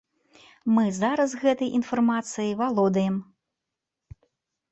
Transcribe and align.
Мы 0.75 0.85
зараз 0.99 1.33
гэтай 1.43 1.69
інфармацыяй 1.79 2.55
валодаем. 2.61 3.19